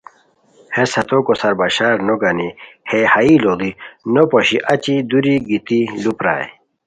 ہیس 0.75 0.91
ہتو 0.99 1.17
کوسار 1.27 1.53
بشار 1.59 1.95
نوگنی 2.07 2.49
ہے 2.89 2.99
ہائی 3.11 3.35
لوڑی 3.43 3.71
نوپوشی 4.13 4.57
اچی 4.71 4.95
گیتی 5.09 5.09
دُوری 5.09 5.35
لُوپرائے 6.01 6.45